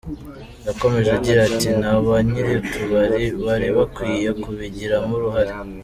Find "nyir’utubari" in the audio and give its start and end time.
2.27-3.25